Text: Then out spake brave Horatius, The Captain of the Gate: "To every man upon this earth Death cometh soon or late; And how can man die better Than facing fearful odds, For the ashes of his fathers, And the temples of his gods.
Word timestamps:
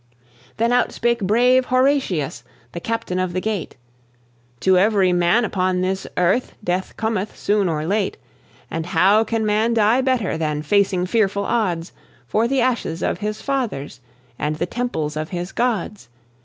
Then 0.57 0.73
out 0.73 0.91
spake 0.91 1.21
brave 1.21 1.65
Horatius, 1.67 2.43
The 2.71 2.79
Captain 2.79 3.19
of 3.19 3.33
the 3.33 3.39
Gate: 3.39 3.75
"To 4.61 4.75
every 4.75 5.13
man 5.13 5.45
upon 5.45 5.81
this 5.81 6.07
earth 6.17 6.55
Death 6.63 6.97
cometh 6.97 7.37
soon 7.37 7.69
or 7.69 7.85
late; 7.85 8.17
And 8.71 8.87
how 8.87 9.23
can 9.23 9.45
man 9.45 9.75
die 9.75 10.01
better 10.01 10.39
Than 10.39 10.63
facing 10.63 11.05
fearful 11.05 11.43
odds, 11.45 11.91
For 12.27 12.47
the 12.47 12.61
ashes 12.61 13.03
of 13.03 13.19
his 13.19 13.43
fathers, 13.43 13.99
And 14.39 14.55
the 14.55 14.65
temples 14.65 15.15
of 15.15 15.29
his 15.29 15.51
gods. 15.51 16.09